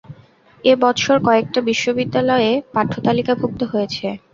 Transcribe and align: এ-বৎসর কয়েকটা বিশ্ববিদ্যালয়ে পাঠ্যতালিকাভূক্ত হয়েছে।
এ-বৎসর 0.63 1.17
কয়েকটা 1.27 1.59
বিশ্ববিদ্যালয়ে 1.69 2.51
পাঠ্যতালিকাভূক্ত 2.73 3.61
হয়েছে। 3.71 4.07